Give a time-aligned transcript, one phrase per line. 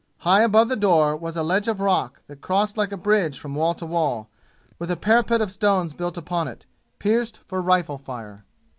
[0.17, 3.53] High above the door was a ledge of rock that crossed like a bridge from
[3.53, 4.29] wall to wall,
[4.79, 6.65] with a parapet of stone built upon it,
[6.97, 8.43] pierced for rifle fire.